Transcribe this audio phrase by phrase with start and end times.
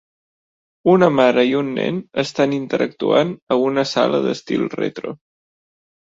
[0.91, 5.13] Una mare i un nen estan interactuant a una sala d"estil retro.